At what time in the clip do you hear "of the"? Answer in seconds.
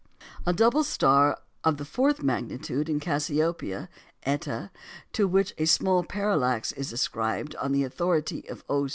1.63-1.85